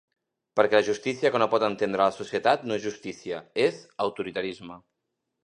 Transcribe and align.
Perquè 0.59 0.77
la 0.77 0.85
justícia 0.87 1.31
que 1.35 1.41
no 1.43 1.47
pot 1.51 1.65
entendre 1.67 2.07
la 2.07 2.15
societat 2.15 2.65
no 2.71 2.79
és 2.81 2.85
justícia, 2.87 3.43
és 3.67 3.79
autoritarisme. 4.09 4.81